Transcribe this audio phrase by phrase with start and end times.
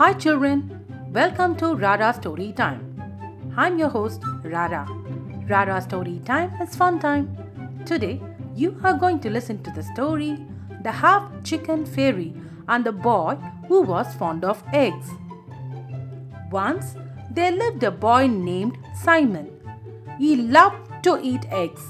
[0.00, 0.60] Hi, children.
[1.12, 2.78] Welcome to Rara Story Time.
[3.54, 4.88] I'm your host, Rara.
[5.46, 7.26] Rara Story Time is fun time.
[7.84, 8.18] Today,
[8.56, 10.38] you are going to listen to the story
[10.84, 12.32] The Half Chicken Fairy
[12.66, 13.36] and the Boy
[13.68, 15.10] Who Was Fond of Eggs.
[16.50, 16.94] Once,
[17.30, 19.50] there lived a boy named Simon.
[20.18, 21.84] He loved to eat eggs.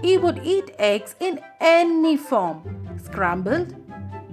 [0.00, 2.62] He would eat eggs in any form
[3.02, 3.74] scrambled,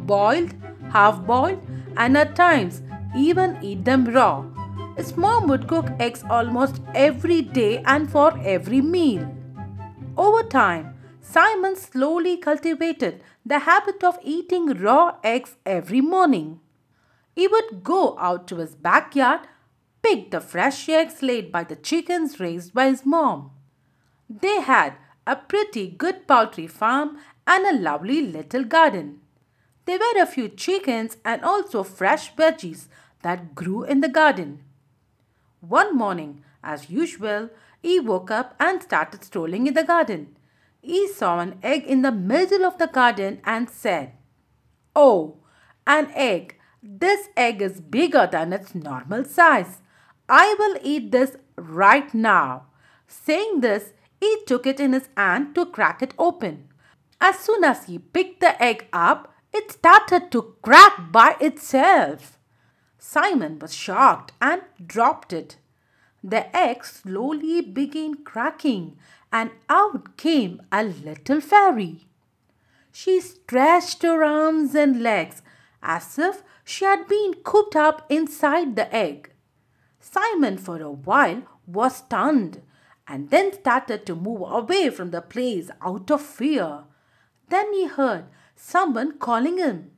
[0.05, 0.53] boiled,
[0.91, 1.59] half boiled,
[1.97, 2.83] and at times
[3.15, 4.43] even eat them raw.
[4.97, 9.29] His mom would cook eggs almost every day and for every meal.
[10.17, 16.59] Over time, Simon slowly cultivated the habit of eating raw eggs every morning.
[17.35, 19.41] He would go out to his backyard,
[20.01, 23.51] pick the fresh eggs laid by the chickens raised by his mom.
[24.29, 24.93] They had
[25.27, 29.19] a pretty good poultry farm and a lovely little garden.
[29.85, 32.87] There were a few chickens and also fresh veggies
[33.25, 34.59] that grew in the garden.
[35.59, 37.49] One morning, as usual,
[37.81, 40.37] he woke up and started strolling in the garden.
[40.79, 44.11] He saw an egg in the middle of the garden and said,
[44.95, 45.37] Oh,
[45.87, 46.59] an egg!
[46.83, 49.81] This egg is bigger than its normal size.
[50.29, 52.67] I will eat this right now.
[53.07, 56.69] Saying this, he took it in his hand to crack it open.
[57.19, 62.35] As soon as he picked the egg up, it started to crack by itself.
[63.07, 65.57] Simon was shocked and dropped it.
[66.23, 68.97] The egg slowly began cracking,
[69.31, 72.07] and out came a little fairy.
[72.91, 75.43] She stretched her arms and legs
[75.83, 79.29] as if she had been cooped up inside the egg.
[79.99, 82.63] Simon, for a while, was stunned
[83.07, 86.85] and then started to move away from the place out of fear.
[87.49, 89.91] Then he heard someone calling him.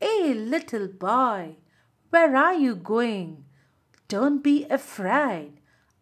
[0.00, 1.56] Hey, little boy,
[2.10, 3.44] where are you going?
[4.08, 5.52] Don't be afraid.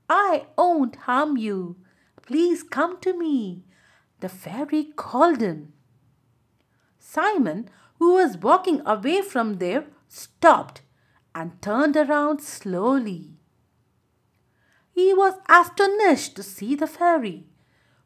[0.08, 1.76] I won't harm you.
[2.22, 3.64] Please come to me.
[4.20, 5.72] The fairy called him.
[6.98, 7.68] Simon,
[7.98, 10.82] who was walking away from there, stopped
[11.34, 13.34] and turned around slowly.
[14.94, 17.47] He was astonished to see the fairy,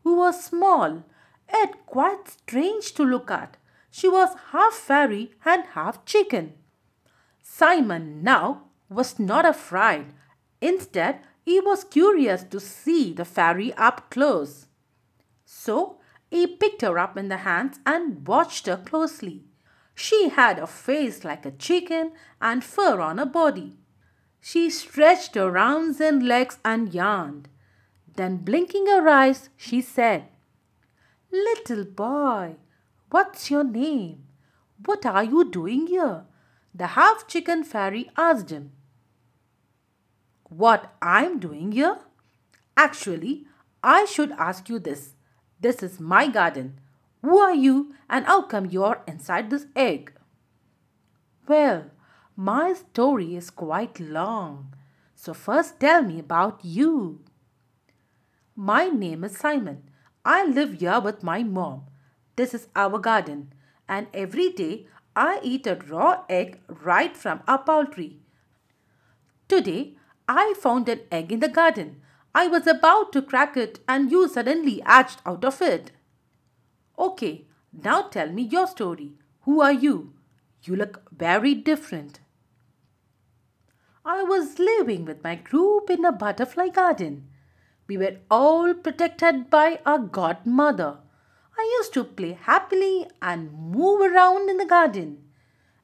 [0.03, 1.05] who was small,
[1.53, 3.57] yet quite strange to look at.
[3.91, 6.55] She was half fairy and half chicken.
[7.55, 10.07] Simon now was not afraid.
[10.63, 14.69] Instead, he was curious to see the fairy up close.
[15.45, 15.99] So
[16.31, 19.45] he picked her up in the hands and watched her closely.
[19.95, 23.77] She had a face like a chicken and fur on her body.
[24.41, 27.51] She stretched her arms and legs and yawned.
[28.15, 30.25] Then, blinking her eyes, she said,
[31.31, 32.57] Little boy,
[33.11, 34.25] what's your name?
[34.87, 36.25] What are you doing here?
[36.75, 38.73] The half chicken fairy asked him.
[40.49, 41.99] What I'm doing here?
[42.77, 43.47] Actually,
[43.83, 45.15] I should ask you this.
[45.61, 46.81] This is my garden.
[47.23, 50.13] Who are you and how come you're inside this egg?
[51.47, 51.91] Well,
[52.37, 54.75] my story is quite long.
[55.15, 57.21] So first tell me about you.
[58.57, 59.91] My name is Simon.
[60.25, 61.85] I live here with my mom.
[62.37, 63.53] This is our garden
[63.89, 68.21] and every day I eat a raw egg right from a poultry.
[69.49, 69.97] Today
[70.27, 72.01] I found an egg in the garden.
[72.35, 75.91] I was about to crack it and you suddenly hatched out of it.
[76.99, 79.13] Okay, now tell me your story.
[79.43, 80.15] Who are you?
[80.63, 82.21] You look very different.
[84.05, 87.29] I was living with my group in a butterfly garden.
[87.87, 90.99] We were all protected by our godmother.
[91.57, 95.25] I used to play happily and move around in the garden.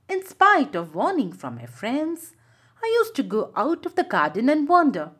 [0.08, 2.32] In spite of warning from my friends,
[2.82, 5.10] I used to go out of the garden and wander.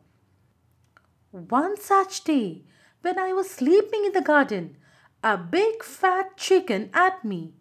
[1.31, 2.63] One such day,
[3.01, 4.77] when I was sleeping in the garden,
[5.23, 7.53] a big fat chicken at me.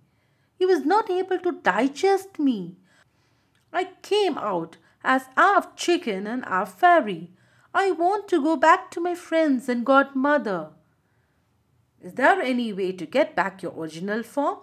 [0.59, 2.77] He was not able to digest me.
[3.73, 7.33] I came out as half chicken and half fairy.
[7.75, 10.71] I want to go back to my friends and godmother.
[12.01, 14.59] Is there any way to get back your original form?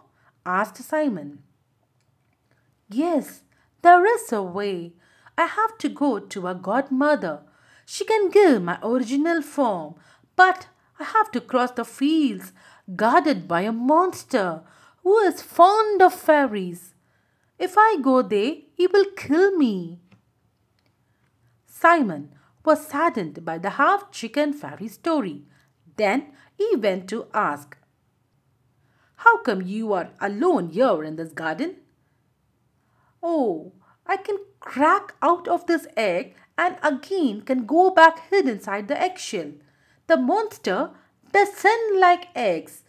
[0.45, 1.43] asked Simon.
[2.89, 3.41] Yes,
[3.81, 4.93] there is a way.
[5.37, 7.41] I have to go to a godmother.
[7.85, 9.95] She can give my original form,
[10.35, 10.67] but
[10.99, 12.53] I have to cross the fields
[12.95, 14.61] guarded by a monster
[15.03, 16.93] who is fond of fairies.
[17.59, 19.99] If I go there, he will kill me.
[21.65, 22.33] Simon
[22.63, 25.43] was saddened by the half chicken fairy story.
[25.97, 27.77] Then he went to ask,
[29.17, 31.77] How come you are alone here in this garden?
[33.21, 33.73] Oh,
[34.05, 38.99] I can crack out of this egg and again can go back hid inside the
[38.99, 39.51] eggshell.
[40.07, 40.91] The monster
[41.31, 42.83] doesn't like eggs.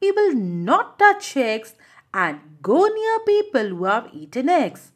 [0.00, 1.76] He will not touch eggs
[2.12, 4.92] and go near people who have eaten eggs.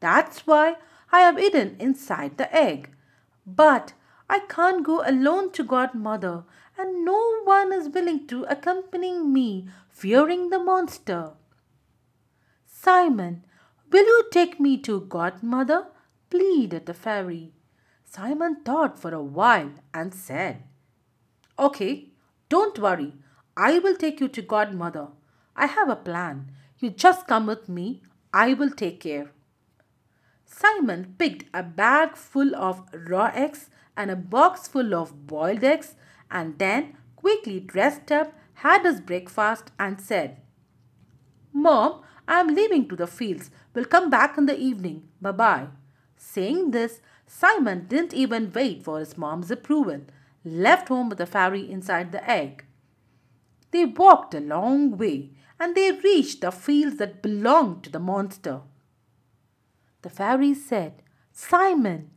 [0.00, 0.76] That's why
[1.12, 2.90] I have hidden inside the egg.
[3.46, 3.92] But
[4.28, 6.44] I can't go alone to Godmother,
[6.78, 11.32] and no one is willing to accompany me, fearing the monster.
[12.64, 13.44] Simon,
[13.90, 15.88] will you take me to Godmother?
[16.30, 17.52] pleaded the fairy.
[18.04, 20.62] Simon thought for a while and said,
[21.58, 22.10] Okay,
[22.48, 23.14] don't worry.
[23.56, 25.08] I will take you to Godmother.
[25.56, 26.52] I have a plan.
[26.78, 28.02] You just come with me.
[28.32, 29.32] I will take care.
[30.44, 35.94] Simon picked a bag full of raw eggs and a box full of boiled eggs
[36.30, 40.38] and then quickly dressed up, had his breakfast, and said,
[41.52, 43.50] Mom, I am leaving to the fields.
[43.74, 45.08] Will come back in the evening.
[45.20, 45.66] Bye bye.
[46.16, 50.02] Saying this, Simon didn't even wait for his mom's approval,
[50.44, 52.64] left home with the fairy inside the egg.
[53.70, 55.30] They walked a long way
[55.60, 58.62] and they reached the fields that belonged to the monster.
[60.02, 61.02] The fairy said,
[61.32, 62.10] Simon,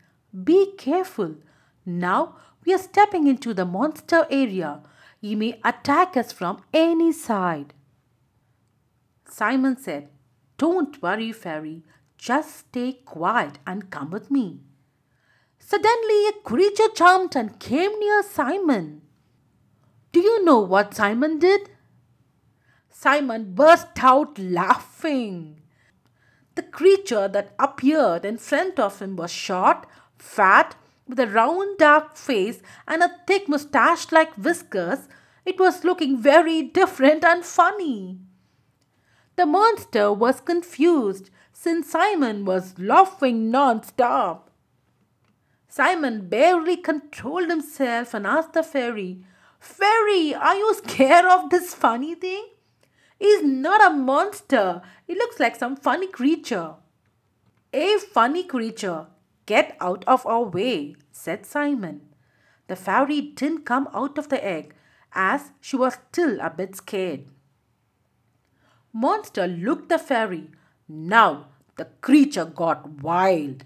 [0.44, 1.36] be careful.
[1.86, 4.82] Now we are stepping into the monster area.
[5.20, 7.74] He may attack us from any side.
[9.30, 10.10] Simon said,
[10.58, 11.84] Don't worry, fairy.
[12.18, 14.62] Just stay quiet and come with me.
[15.60, 19.02] Suddenly, a creature jumped and came near Simon.
[20.12, 21.70] Do you know what Simon did?
[22.90, 25.62] Simon burst out laughing.
[26.56, 29.86] The creature that appeared in front of him was short,
[30.18, 30.76] fat,
[31.12, 35.10] with a round dark face and a thick moustache like whiskers.
[35.46, 38.18] It was looking very different and funny.
[39.36, 44.50] The monster was confused since Simon was laughing non-stop.
[45.68, 49.26] Simon barely controlled himself and asked the fairy,
[49.60, 52.46] Fairy, are you scared of this funny thing?
[53.20, 54.82] He's not a monster.
[55.06, 56.76] He looks like some funny creature.
[57.74, 59.08] A funny creature.
[59.52, 62.04] Get out of our way, said Simon.
[62.68, 64.74] The fairy didn't come out of the egg
[65.12, 67.26] as she was still a bit scared.
[68.94, 70.52] Monster looked the fairy.
[70.88, 73.66] Now the creature got wild.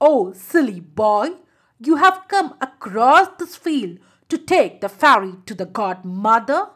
[0.00, 1.34] Oh, silly boy,
[1.78, 3.98] you have come across this field
[4.28, 6.70] to take the fairy to the godmother?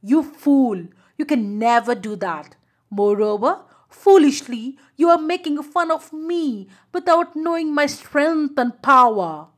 [0.00, 0.86] You fool,
[1.18, 2.56] you can never do that.
[2.88, 3.65] Moreover,
[3.96, 9.48] foolishly, you are making fun of me without knowing my strength and power.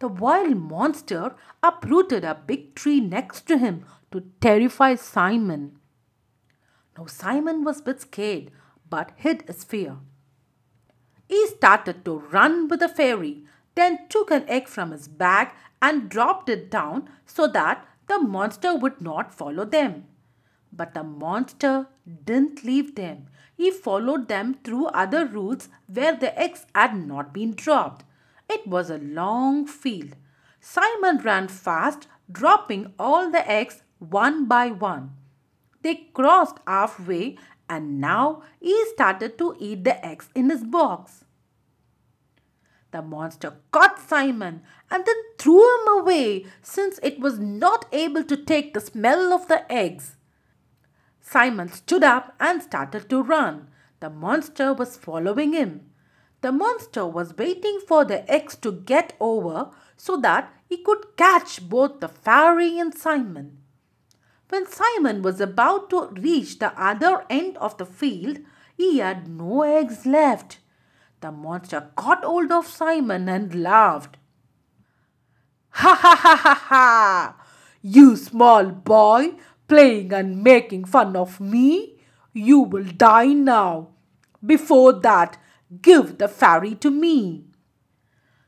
[0.00, 5.78] The wild monster uprooted a big tree next to him to terrify Simon.
[6.96, 8.50] Now Simon was a bit scared
[8.88, 9.96] but hid his fear.
[11.28, 13.44] He started to run with the fairy,
[13.74, 15.50] then took an egg from his bag
[15.82, 20.06] and dropped it down so that the monster would not follow them.
[20.72, 23.26] But the monster didn't leave them.
[23.56, 28.04] He followed them through other routes where the eggs had not been dropped.
[28.48, 30.16] It was a long field.
[30.60, 35.12] Simon ran fast, dropping all the eggs one by one.
[35.82, 37.36] They crossed halfway
[37.68, 41.24] and now he started to eat the eggs in his box.
[42.90, 48.36] The monster caught Simon and then threw him away since it was not able to
[48.36, 50.16] take the smell of the eggs.
[51.30, 53.68] Simon stood up and started to run.
[54.00, 55.90] The monster was following him.
[56.40, 61.68] The monster was waiting for the eggs to get over so that he could catch
[61.68, 63.58] both the fairy and Simon.
[64.48, 68.38] When Simon was about to reach the other end of the field,
[68.74, 70.60] he had no eggs left.
[71.20, 74.16] The monster caught hold of Simon and laughed.
[75.70, 77.36] Ha ha ha ha ha!
[77.82, 79.34] You small boy
[79.68, 82.00] playing and making fun of me?
[82.32, 83.88] You will die now.
[84.44, 85.38] Before that,
[85.82, 87.44] give the fairy to me.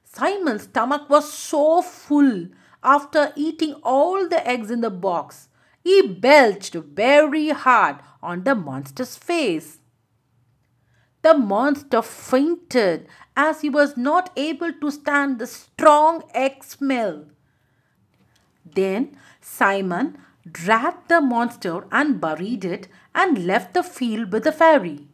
[0.05, 2.49] Simon's stomach was so full
[2.83, 5.49] after eating all the eggs in the box.
[5.85, 9.79] He belched very hard on the monster's face.
[11.23, 17.27] The monster fainted as he was not able to stand the strong egg smell.
[18.65, 20.19] Then Simon
[20.51, 25.07] dragged the monster and buried it and left the field with the fairy.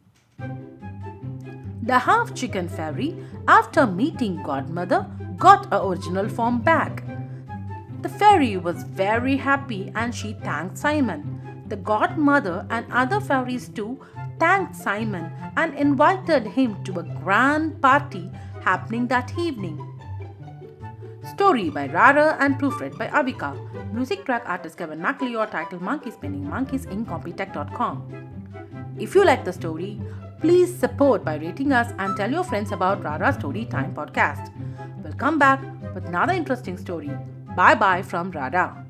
[1.83, 3.15] The half chicken fairy,
[3.47, 7.03] after meeting Godmother, got her original form back.
[8.01, 11.63] The fairy was very happy and she thanked Simon.
[11.67, 13.99] The godmother and other fairies too
[14.39, 18.31] thanked Simon and invited him to a grand party
[18.61, 19.86] happening that evening.
[21.37, 23.53] Story by Rara and proofread by Avika.
[23.93, 28.01] Music track artist Kevin MacLeod title Monkey Spinning Monkeys Incompetech.com.
[28.97, 30.01] If you like the story,
[30.41, 34.51] please support by rating us and tell your friends about Rara Story Time podcast.
[35.03, 35.61] We'll come back
[35.93, 37.11] with another interesting story.
[37.55, 38.86] Bye bye from Rara.